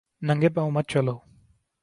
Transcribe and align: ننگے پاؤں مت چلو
ننگے 0.27 0.49
پاؤں 0.55 0.71
مت 0.75 0.85
چلو 0.91 1.15